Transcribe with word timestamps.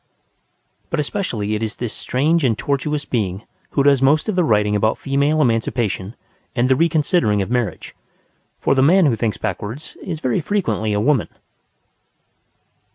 But 0.89 0.99
especially 0.99 1.53
it 1.53 1.61
is 1.61 1.75
this 1.75 1.93
strange 1.93 2.43
and 2.43 2.57
tortuous 2.57 3.05
being 3.05 3.43
who 3.77 3.83
does 3.83 4.01
most 4.01 4.27
of 4.27 4.35
the 4.35 4.43
writing 4.43 4.75
about 4.75 4.97
female 4.97 5.39
emancipation 5.43 6.15
and 6.55 6.67
the 6.69 6.75
reconsidering 6.75 7.43
of 7.43 7.51
marriage. 7.51 7.95
For 8.59 8.73
the 8.73 8.81
man 8.81 9.05
who 9.05 9.15
thinks 9.15 9.37
backwards 9.37 9.95
is 10.01 10.19
very 10.19 10.41
frequently 10.41 10.91
a 10.93 10.99
woman. 10.99 11.27